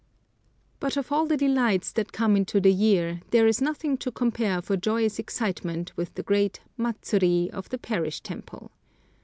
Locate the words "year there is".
2.73-3.61